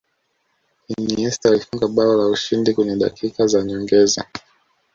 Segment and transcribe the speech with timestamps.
[0.93, 4.25] iniesta alifunga bao la ushindi kwenye dakika za nyongeza